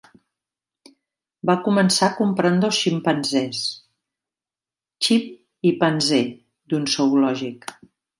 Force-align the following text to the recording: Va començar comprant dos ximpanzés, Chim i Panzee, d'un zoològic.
Va 1.49 1.55
començar 1.67 2.07
comprant 2.21 2.57
dos 2.63 2.79
ximpanzés, 2.85 3.59
Chim 5.07 5.29
i 5.71 5.75
Panzee, 5.85 6.31
d'un 6.73 6.89
zoològic. 6.95 7.69